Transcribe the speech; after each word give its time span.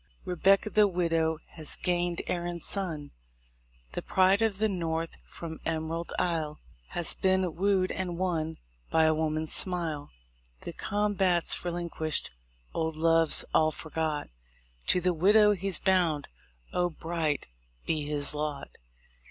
Rebecca 0.25 0.71
the 0.71 0.87
widow 0.87 1.37
has 1.49 1.75
gained 1.75 2.23
Erin's 2.25 2.65
son; 2.65 3.11
The 3.91 4.01
pride 4.01 4.41
of 4.41 4.57
the 4.57 4.67
north 4.67 5.15
from 5.27 5.59
Emerald 5.63 6.11
Isle 6.17 6.59
Has 6.87 7.13
been 7.13 7.53
wooed 7.55 7.91
and 7.91 8.17
won 8.17 8.57
by 8.89 9.03
a 9.03 9.13
woman's 9.13 9.53
smile. 9.53 10.09
The 10.61 10.73
combat's 10.73 11.63
relinquished, 11.63 12.31
old 12.73 12.95
loves 12.95 13.45
all 13.53 13.69
forgot: 13.71 14.29
To 14.87 15.01
the 15.01 15.13
widow 15.13 15.51
he's 15.51 15.77
bound. 15.77 16.29
Oh, 16.73 16.89
bright 16.89 17.47
be 17.85 18.03
his 18.03 18.33
lot! 18.33 18.77